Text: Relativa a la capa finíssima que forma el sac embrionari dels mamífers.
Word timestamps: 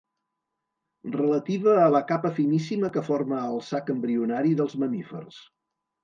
Relativa 1.15 1.75
a 1.81 1.91
la 1.95 1.99
capa 2.11 2.31
finíssima 2.39 2.89
que 2.95 3.03
forma 3.09 3.41
el 3.49 3.61
sac 3.67 3.91
embrionari 3.95 4.55
dels 4.63 4.75
mamífers. 4.85 5.39